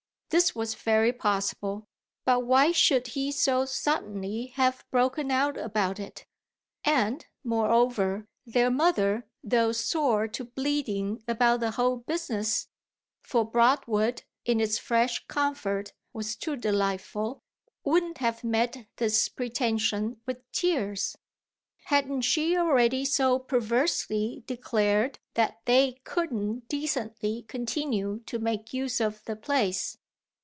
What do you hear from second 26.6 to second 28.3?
decently continue